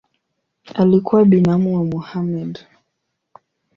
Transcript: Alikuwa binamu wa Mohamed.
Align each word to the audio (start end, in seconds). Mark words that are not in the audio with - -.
Alikuwa 0.75 1.25
binamu 1.25 1.77
wa 1.77 1.85
Mohamed. 1.85 2.65